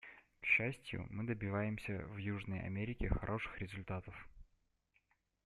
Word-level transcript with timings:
К 0.41 0.45
счастью, 0.47 1.05
мы 1.11 1.25
добиваемся 1.25 1.99
в 2.07 2.17
Южной 2.17 2.59
Америке 2.61 3.07
хороших 3.07 3.59
результатов. 3.59 4.15